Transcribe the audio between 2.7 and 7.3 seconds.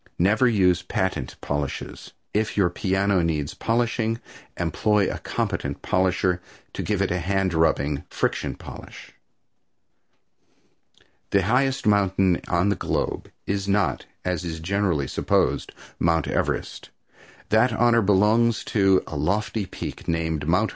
piano needs polishing employ a competent polisher to give it a